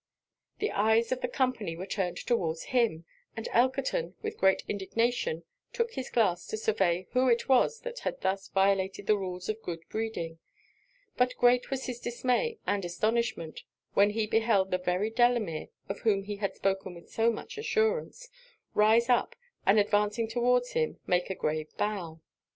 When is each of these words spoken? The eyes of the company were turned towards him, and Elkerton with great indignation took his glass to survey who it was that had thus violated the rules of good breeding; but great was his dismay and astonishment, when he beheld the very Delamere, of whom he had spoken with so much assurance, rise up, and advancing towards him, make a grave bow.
The 0.57 0.71
eyes 0.71 1.11
of 1.11 1.21
the 1.21 1.27
company 1.27 1.75
were 1.75 1.85
turned 1.85 2.17
towards 2.17 2.63
him, 2.73 3.05
and 3.37 3.47
Elkerton 3.53 4.15
with 4.23 4.39
great 4.39 4.63
indignation 4.67 5.43
took 5.73 5.91
his 5.93 6.09
glass 6.09 6.47
to 6.47 6.57
survey 6.57 7.05
who 7.11 7.27
it 7.29 7.47
was 7.47 7.81
that 7.81 7.99
had 7.99 8.19
thus 8.21 8.47
violated 8.47 9.05
the 9.05 9.15
rules 9.15 9.47
of 9.47 9.61
good 9.61 9.87
breeding; 9.89 10.39
but 11.17 11.37
great 11.37 11.69
was 11.69 11.85
his 11.85 11.99
dismay 11.99 12.57
and 12.65 12.83
astonishment, 12.83 13.61
when 13.93 14.09
he 14.09 14.25
beheld 14.25 14.71
the 14.71 14.79
very 14.79 15.11
Delamere, 15.11 15.67
of 15.87 15.99
whom 15.99 16.23
he 16.23 16.37
had 16.37 16.55
spoken 16.55 16.95
with 16.95 17.11
so 17.11 17.29
much 17.31 17.59
assurance, 17.59 18.27
rise 18.73 19.07
up, 19.07 19.35
and 19.67 19.79
advancing 19.79 20.27
towards 20.27 20.71
him, 20.71 20.99
make 21.05 21.29
a 21.29 21.35
grave 21.35 21.77
bow. 21.77 22.19